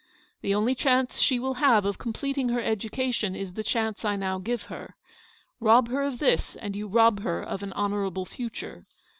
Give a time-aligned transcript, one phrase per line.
[0.41, 4.39] "The only chance she will have of completing her education is the chance I now
[4.39, 4.95] give her.
[5.59, 8.87] Rob her of this and you rob her of an honourable future.